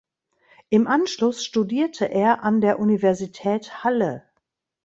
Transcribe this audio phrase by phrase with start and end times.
[0.69, 4.23] Im Anschluss studierte er an der Universität Halle.